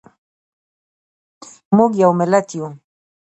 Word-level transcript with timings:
موږ 1.75 1.91
یو 2.03 2.11
ملت 2.19 2.47
یو 2.57 2.65